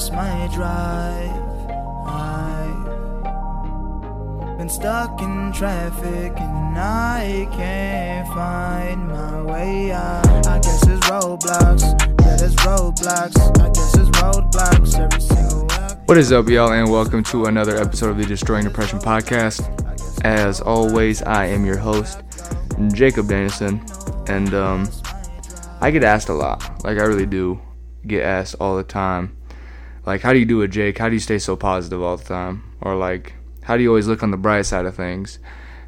[0.00, 1.30] lost my drive.
[4.48, 10.46] I've been stuck in traffic and I can't find my way out.
[10.46, 11.82] I guess it's roadblocks.
[12.22, 13.36] Yeah, there's roadblocks.
[13.60, 15.68] I guess it's roadblocks every single.
[16.06, 19.60] What is up, y'all, and welcome to another episode of the Destroying Depression podcast.
[20.24, 22.22] As always, I am your host,
[22.94, 23.84] Jacob Danielson,
[24.28, 24.88] and um,
[25.82, 26.82] I get asked a lot.
[26.84, 27.60] Like, I really do
[28.06, 29.36] get asked all the time.
[30.06, 30.98] Like, how do you do it, Jake?
[30.98, 32.74] How do you stay so positive all the time?
[32.80, 35.38] Or, like, how do you always look on the bright side of things?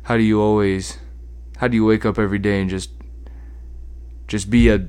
[0.04, 0.98] How do you always,
[1.56, 2.90] how do you wake up every day and just,
[4.28, 4.86] just be a,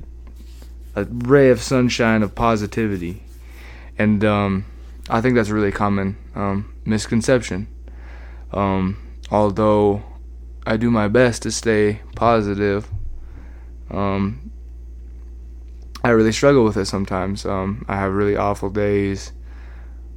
[0.94, 3.22] a ray of sunshine of positivity?
[3.96, 4.66] And, um,
[5.08, 7.68] I think that's a really common um, misconception.
[8.52, 8.96] Um,
[9.30, 10.02] although
[10.66, 12.88] I do my best to stay positive,
[13.90, 14.50] um,
[16.04, 17.46] I really struggle with it sometimes.
[17.46, 19.32] Um, I have really awful days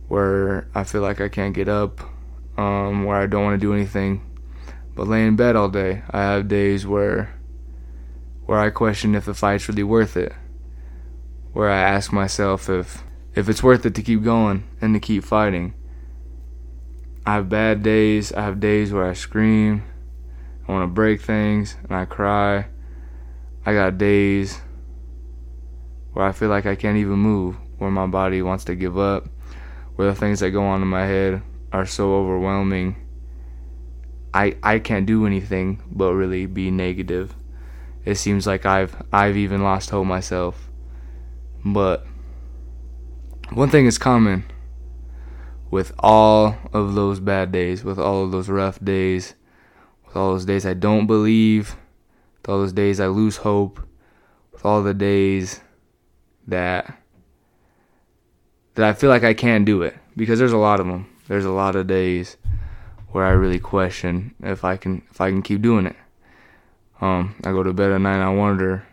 [0.10, 2.02] where I feel like I can't get up,
[2.58, 4.22] um, where I don't want to do anything
[4.98, 6.02] but lay in bed all day.
[6.10, 7.34] I have days where
[8.48, 10.34] where I question if the fight's really worth it,
[11.54, 15.24] where I ask myself if if it's worth it to keep going and to keep
[15.24, 15.74] fighting.
[17.26, 18.34] I have bad days.
[18.34, 19.84] I have days where I scream,
[20.68, 22.68] I want to break things, and I cry.
[23.66, 24.62] I got days
[26.18, 29.28] where I feel like I can't even move, where my body wants to give up,
[29.96, 32.96] where the things that go on in my head are so overwhelming.
[34.34, 37.36] I I can't do anything but really be negative.
[38.04, 40.72] It seems like I've I've even lost hope myself.
[41.64, 42.08] But
[43.52, 44.44] one thing is common
[45.70, 49.36] with all of those bad days, with all of those rough days,
[50.04, 51.76] with all those days I don't believe,
[52.42, 53.80] with all those days I lose hope,
[54.52, 55.62] with all the days
[56.48, 56.98] that
[58.76, 61.10] that I feel like I can't do it because there's a lot of them.
[61.28, 62.38] There's a lot of days
[63.10, 65.96] where I really question if I can if I can keep doing it.
[67.02, 68.86] Um, I go to bed at night and I wonder.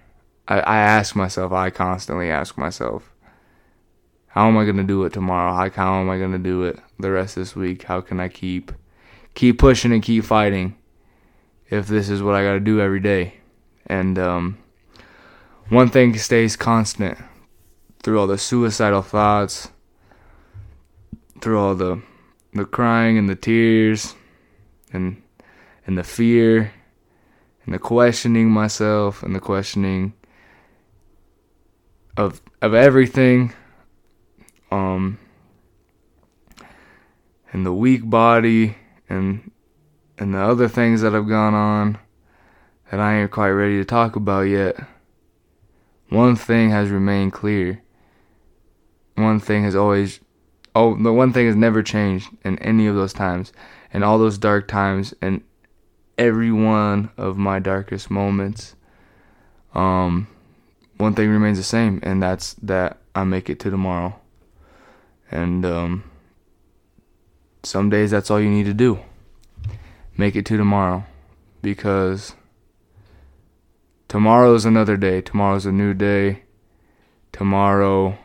[0.46, 1.52] I, I ask myself.
[1.52, 3.14] I constantly ask myself
[4.34, 5.52] how am I gonna do it tomorrow?
[5.52, 7.84] How how am I gonna do it the rest of this week?
[7.84, 8.72] How can I keep
[9.34, 10.76] keep pushing and keep fighting
[11.70, 13.34] if this is what I gotta do every day?
[13.86, 14.58] And um,
[15.68, 17.16] one thing stays constant
[18.04, 19.70] through all the suicidal thoughts,
[21.40, 22.02] through all the
[22.52, 24.14] the crying and the tears
[24.92, 25.22] and
[25.86, 26.72] and the fear
[27.64, 30.12] and the questioning myself and the questioning
[32.16, 33.52] of of everything
[34.70, 35.18] um,
[37.52, 38.76] and the weak body
[39.08, 39.50] and
[40.18, 41.98] and the other things that have gone on
[42.90, 44.76] that I ain't quite ready to talk about yet.
[46.10, 47.80] One thing has remained clear.
[49.16, 50.20] One thing has always
[50.74, 53.52] oh the one thing has never changed in any of those times.
[53.92, 55.42] And all those dark times and
[56.18, 58.74] every one of my darkest moments.
[59.74, 60.26] Um
[60.96, 64.18] one thing remains the same and that's that I make it to tomorrow.
[65.30, 66.04] And um,
[67.62, 68.98] some days that's all you need to do.
[70.16, 71.04] Make it to tomorrow.
[71.62, 72.34] Because
[74.08, 75.20] tomorrow's another day.
[75.20, 76.42] Tomorrow's a new day.
[77.32, 78.18] Tomorrow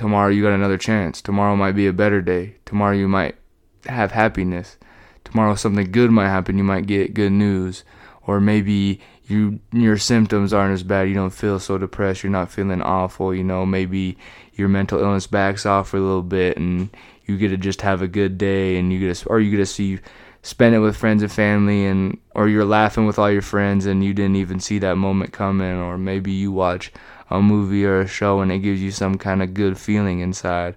[0.00, 1.20] tomorrow you got another chance.
[1.20, 2.56] Tomorrow might be a better day.
[2.64, 3.36] Tomorrow you might
[3.84, 4.78] have happiness.
[5.24, 6.56] Tomorrow something good might happen.
[6.56, 7.84] You might get good news.
[8.26, 11.08] Or maybe you your symptoms aren't as bad.
[11.08, 12.22] You don't feel so depressed.
[12.22, 13.34] You're not feeling awful.
[13.34, 14.16] You know, maybe
[14.54, 16.88] your mental illness backs off for a little bit, and
[17.26, 19.58] you get to just have a good day, and you get to, or you get
[19.58, 19.98] to see
[20.42, 24.04] spend it with friends and family, and or you're laughing with all your friends, and
[24.04, 26.92] you didn't even see that moment coming, or maybe you watch
[27.30, 30.74] a movie or a show, and it gives you some kind of good feeling inside,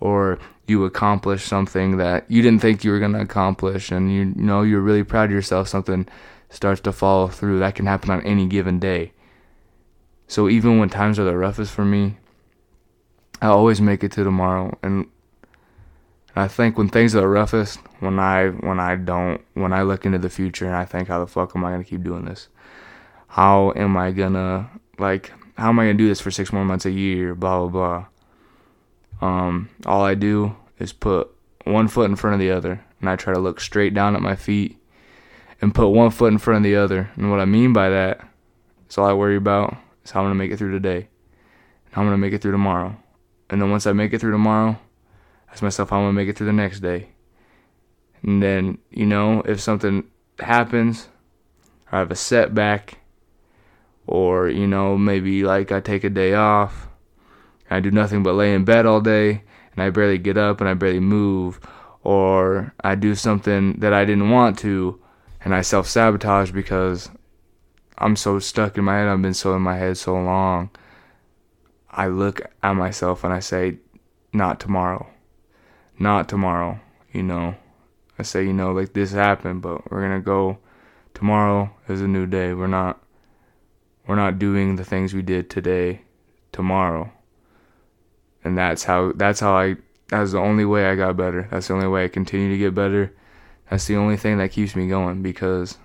[0.00, 4.34] or you accomplish something that you didn't think you were gonna accomplish, and you, you
[4.36, 5.68] know you're really proud of yourself.
[5.68, 6.06] Something
[6.50, 7.58] starts to follow through.
[7.58, 9.12] That can happen on any given day.
[10.28, 12.16] So even when times are the roughest for me,
[13.40, 14.76] I always make it to tomorrow.
[14.82, 15.06] And
[16.38, 20.04] I think when things are the roughest, when I when I don't, when I look
[20.04, 22.48] into the future and I think, how the fuck am I gonna keep doing this?
[23.28, 25.32] How am I gonna like?
[25.56, 27.34] How am I gonna do this for six more months, a year?
[27.34, 28.06] Blah blah
[29.20, 29.26] blah.
[29.26, 31.30] Um, all I do is put
[31.64, 34.20] one foot in front of the other, and I try to look straight down at
[34.20, 34.78] my feet
[35.62, 37.10] and put one foot in front of the other.
[37.16, 38.20] And what I mean by that
[38.90, 39.74] is all I worry about
[40.04, 41.08] is how I'm gonna make it through today,
[41.86, 42.94] and how I'm gonna make it through tomorrow.
[43.48, 44.78] And then once I make it through tomorrow,
[45.56, 47.08] ask myself how I'm gonna make it through the next day.
[48.22, 50.04] And then, you know, if something
[50.38, 51.08] happens,
[51.90, 52.98] or I have a setback,
[54.06, 56.88] or, you know, maybe like I take a day off,
[57.70, 60.68] I do nothing but lay in bed all day and I barely get up and
[60.68, 61.58] I barely move,
[62.04, 65.00] or I do something that I didn't want to
[65.42, 67.08] and I self sabotage because
[67.96, 70.68] I'm so stuck in my head, I've been so in my head so long.
[71.90, 73.78] I look at myself and I say,
[74.34, 75.06] not tomorrow.
[75.98, 76.80] Not tomorrow,
[77.12, 77.56] you know.
[78.18, 80.58] I say, you know, like this happened, but we're gonna go
[81.14, 82.52] tomorrow is a new day.
[82.52, 83.00] We're not
[84.06, 86.02] we're not doing the things we did today
[86.52, 87.10] tomorrow.
[88.44, 89.76] And that's how that's how I
[90.08, 91.48] that's the only way I got better.
[91.50, 93.12] That's the only way I continue to get better.
[93.70, 95.78] That's the only thing that keeps me going because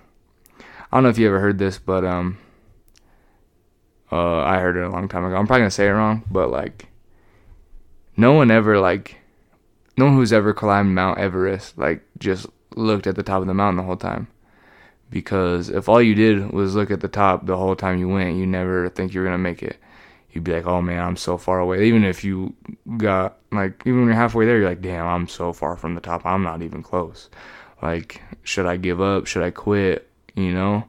[0.60, 2.38] I don't know if you ever heard this, but um
[4.10, 5.36] uh I heard it a long time ago.
[5.36, 6.86] I'm probably gonna say it wrong, but like
[8.16, 9.21] no one ever like
[9.96, 12.46] no one who's ever climbed Mount Everest like just
[12.76, 14.28] looked at the top of the mountain the whole time.
[15.10, 18.36] Because if all you did was look at the top the whole time you went,
[18.36, 19.76] you never think you're gonna make it.
[20.30, 21.84] You'd be like, oh man, I'm so far away.
[21.84, 22.54] Even if you
[22.96, 26.00] got like, even when you're halfway there, you're like, damn, I'm so far from the
[26.00, 26.24] top.
[26.24, 27.28] I'm not even close.
[27.82, 29.26] Like, should I give up?
[29.26, 30.08] Should I quit?
[30.34, 30.84] You know?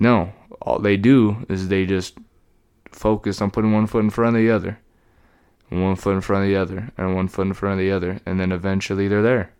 [0.00, 0.32] No.
[0.60, 2.18] All they do is they just
[2.90, 4.78] focus on putting one foot in front of the other
[5.80, 8.20] one foot in front of the other, and one foot in front of the other,
[8.26, 9.52] and then eventually they're there.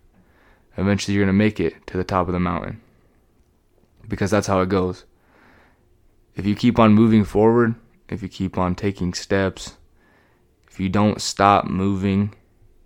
[0.76, 2.80] Eventually you're going to make it to the top of the mountain.
[4.08, 5.04] Because that's how it goes.
[6.34, 7.74] If you keep on moving forward,
[8.08, 9.76] if you keep on taking steps,
[10.68, 12.34] if you don't stop moving,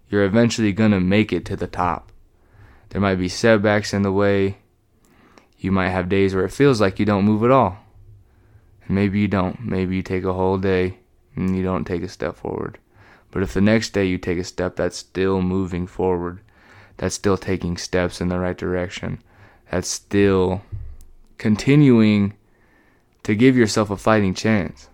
[0.08, 2.12] you're eventually going to make it to the top.
[2.90, 4.58] There might be setbacks in the way.
[5.58, 7.78] You might have days where it feels like you don't move at all.
[8.87, 9.61] And maybe you don't.
[9.61, 10.99] Maybe you take a whole day
[11.34, 12.78] and you don't take a step forward.
[13.31, 16.40] But if the next day you take a step that's still moving forward,
[16.96, 19.23] that's still taking steps in the right direction,
[19.70, 20.62] that's still
[21.38, 22.34] continuing
[23.25, 24.88] to give yourself a fighting chance.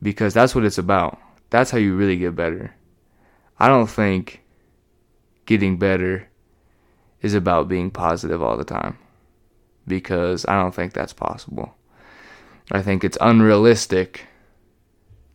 [0.00, 1.18] Because that's what it's about.
[1.50, 2.74] That's how you really get better.
[3.58, 4.42] I don't think
[5.46, 6.28] getting better
[7.22, 8.98] is about being positive all the time.
[9.86, 11.74] Because I don't think that's possible.
[12.70, 14.26] I think it's unrealistic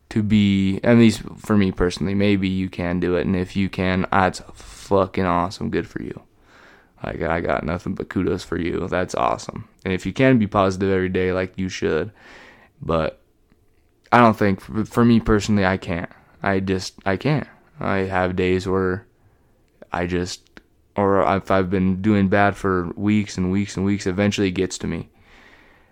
[0.10, 3.26] to be at least for me personally maybe you can do it.
[3.26, 5.70] And if you can that's fucking awesome.
[5.70, 6.22] Good for you.
[7.04, 8.88] Like i got nothing but kudos for you.
[8.88, 9.68] That's awesome.
[9.86, 12.12] And if you can be positive every day like you should.
[12.82, 13.22] But
[14.12, 16.12] i don't think for me personally i can't.
[16.42, 17.48] I just i can't.
[17.80, 19.06] I have days where
[19.92, 20.50] i just
[20.96, 24.78] or if i've been doing bad for weeks and weeks and weeks eventually it gets
[24.80, 25.10] to me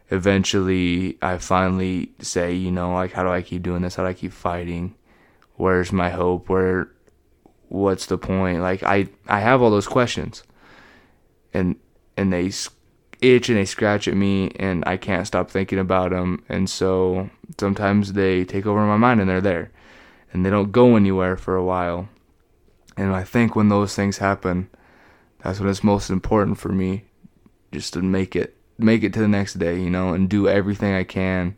[0.10, 3.96] eventually I finally say, you know, like how do I keep doing this?
[3.96, 4.96] How do I keep fighting?
[5.56, 6.50] Where's my hope?
[6.50, 6.90] Where
[7.70, 8.62] what's the point?
[8.62, 10.44] Like I I have all those questions.
[11.54, 11.76] And
[12.16, 12.52] and they
[13.22, 17.32] itch and they scratch at me and I can't stop thinking about them and so
[17.60, 19.72] sometimes they take over my mind and they're there
[20.32, 22.10] and they don't go anywhere for a while.
[22.96, 24.70] And I think when those things happen,
[25.40, 27.06] that's when it's most important for me
[27.72, 30.94] just to make it make it to the next day, you know, and do everything
[30.94, 31.56] I can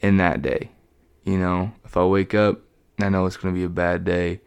[0.00, 0.70] in that day.
[1.24, 2.60] You know, if I wake up,
[3.00, 4.40] I know it's going to be a bad day,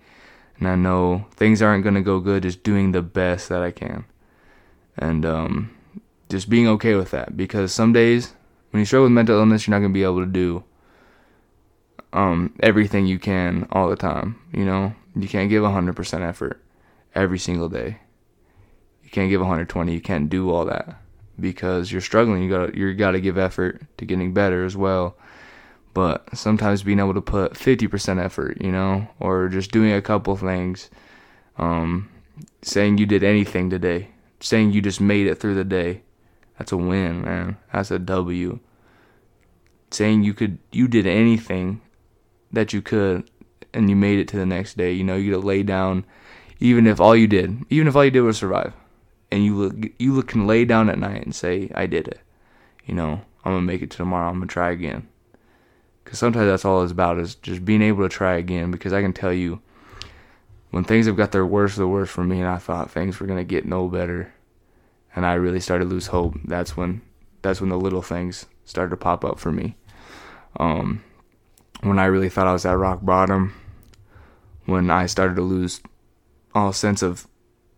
[0.58, 3.72] and I know things aren't going to go good, just doing the best that I
[3.72, 4.06] can.
[4.98, 5.76] And um,
[6.30, 8.34] just being okay with that because some days
[8.72, 10.64] when you struggle with mental illness, you're not going to be able to do
[12.12, 14.40] um, everything you can all the time.
[14.54, 16.62] You know, you can't give 100% effort
[17.16, 18.00] every single day.
[19.04, 19.94] You can't give 120.
[19.94, 21.00] You can't do all that
[21.40, 22.44] because you're struggling.
[22.44, 25.16] You got you got to give effort to getting better as well.
[25.94, 30.36] But sometimes being able to put 50% effort, you know, or just doing a couple
[30.38, 30.90] things,
[31.58, 32.10] um,
[32.62, 36.04] saying you did anything today, saying you just made it through the day,
[36.58, 37.58] that's a win, man.
[37.74, 38.60] That's a W.
[39.92, 41.82] Saying you could, you did anything
[42.52, 43.30] that you could,
[43.74, 44.92] and you made it to the next day.
[44.92, 46.06] You know, you could lay down,
[46.60, 48.74] even if all you did, even if all you did was survive
[49.32, 52.20] and you look, you can lay down at night and say, "I did it."
[52.86, 54.30] You know, I'm gonna make it to tomorrow.
[54.30, 55.08] I'm gonna try again.
[56.04, 58.72] Because sometimes that's all it's about is just being able to try again.
[58.72, 59.62] Because I can tell you,
[60.72, 63.28] when things have got their worst, the worst for me, and I thought things were
[63.28, 64.34] gonna get no better,
[65.16, 66.36] and I really started to lose hope.
[66.46, 67.02] That's when,
[67.42, 69.76] that's when the little things started to pop up for me.
[70.60, 71.04] Um,
[71.82, 73.54] when I really thought I was at rock bottom,
[74.66, 75.82] when I started to lose
[76.54, 77.28] all sense of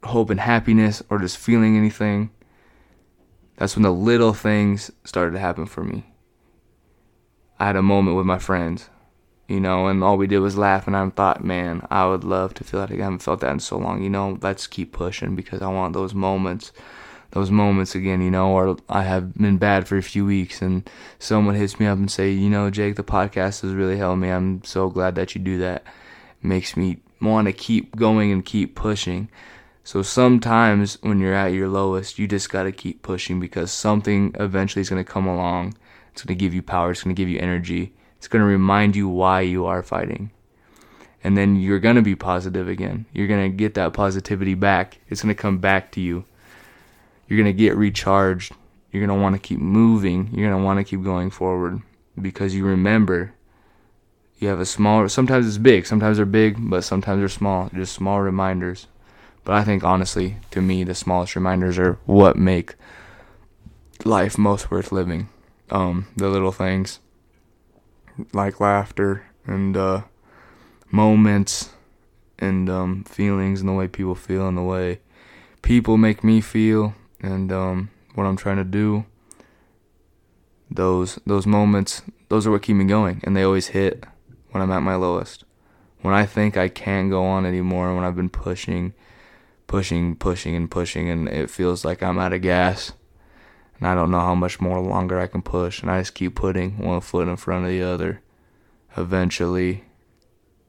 [0.03, 2.31] hope and happiness or just feeling anything,
[3.57, 6.05] that's when the little things started to happen for me.
[7.59, 8.89] I had a moment with my friends,
[9.47, 10.87] you know, and all we did was laugh.
[10.87, 12.91] And I thought, man, I would love to feel that.
[12.91, 14.39] I haven't felt that in so long, you know.
[14.41, 16.71] Let's keep pushing because I want those moments,
[17.31, 20.89] those moments again, you know, or I have been bad for a few weeks and
[21.19, 24.29] someone hits me up and say, you know, Jake, the podcast has really helped me.
[24.29, 25.83] I'm so glad that you do that.
[26.41, 29.29] It makes me want to keep going and keep pushing.
[29.83, 34.35] So sometimes when you're at your lowest, you just got to keep pushing because something
[34.39, 35.75] eventually is going to come along.
[36.13, 36.91] It's going to give you power.
[36.91, 37.93] It's going to give you energy.
[38.17, 40.29] It's going to remind you why you are fighting.
[41.23, 43.05] And then you're going to be positive again.
[43.13, 44.99] You're going to get that positivity back.
[45.09, 46.25] It's going to come back to you.
[47.27, 48.53] You're going to get recharged.
[48.91, 50.29] You're going to want to keep moving.
[50.33, 51.81] You're going to want to keep going forward
[52.19, 53.33] because you remember
[54.37, 57.69] you have a small, sometimes it's big, sometimes they're big, but sometimes they're small.
[57.73, 58.87] Just small reminders.
[59.43, 62.75] But I think honestly, to me, the smallest reminders are what make
[64.05, 65.29] life most worth living.
[65.69, 66.99] Um, the little things
[68.33, 70.01] like laughter and uh,
[70.91, 71.69] moments
[72.39, 74.99] and um, feelings and the way people feel and the way
[75.61, 79.05] people make me feel and um, what I'm trying to do.
[80.69, 84.05] Those those moments, those are what keep me going, and they always hit
[84.51, 85.43] when I'm at my lowest.
[86.01, 88.93] When I think I can't go on anymore, when I've been pushing,
[89.71, 92.91] pushing, pushing, and pushing, and it feels like I'm out of gas,
[93.79, 96.35] and I don't know how much more longer I can push, and I just keep
[96.35, 98.21] putting one foot in front of the other.
[98.97, 99.85] Eventually,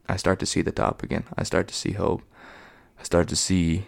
[0.08, 1.24] I start to see the top again.
[1.36, 2.22] I start to see hope.
[3.00, 3.86] I start to see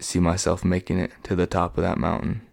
[0.00, 2.44] see myself making it to the top of that mountain.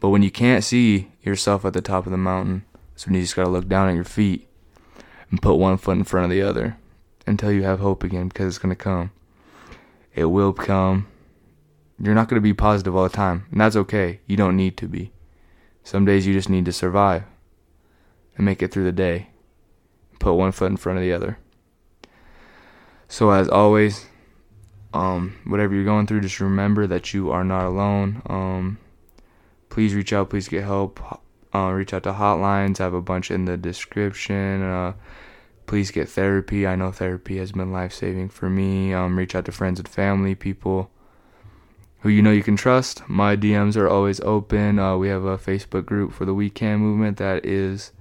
[0.00, 3.22] But when you can't see yourself at the top of the mountain, that's when you
[3.22, 4.46] just gotta look down at your feet
[5.30, 6.76] and put one foot in front of the other
[7.26, 9.12] until you have hope again because it's gonna come.
[10.14, 11.06] It will come.
[11.98, 14.20] You're not gonna be positive all the time, and that's okay.
[14.26, 15.12] You don't need to be.
[15.84, 17.24] Some days you just need to survive
[18.36, 19.28] and make it through the day
[20.22, 21.36] put one foot in front of the other.
[23.08, 24.06] So as always,
[24.94, 28.22] um, whatever you're going through, just remember that you are not alone.
[28.26, 28.78] Um,
[29.68, 30.30] please reach out.
[30.30, 31.00] Please get help.
[31.54, 32.80] Uh, reach out to hotlines.
[32.80, 34.62] I have a bunch in the description.
[34.62, 34.92] Uh,
[35.66, 36.66] please get therapy.
[36.66, 38.92] I know therapy has been life saving for me.
[38.92, 40.90] Um, reach out to friends and family, people
[42.00, 43.08] who you know you can trust.
[43.08, 44.78] My DMs are always open.
[44.78, 47.92] Uh, we have a Facebook group for the We Can movement that is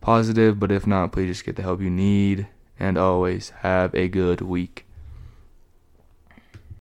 [0.00, 2.48] positive, but if not, please just get the help you need.
[2.78, 4.86] And always have a good week.